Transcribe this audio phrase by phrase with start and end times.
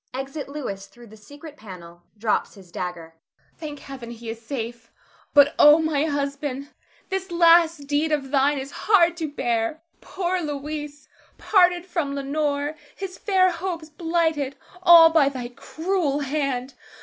[0.15, 3.13] [Exit Louis through the secret panel; drops his dagger.
[3.35, 3.55] Theresa.
[3.59, 4.91] Thank Heaven, he is safe!
[5.35, 6.69] but oh, my husband,
[7.09, 9.83] this last deed of thine is hard to bear.
[10.01, 16.73] Poor Louis, parted from Leonore, his fair hopes blighted, all by thy cruel hand.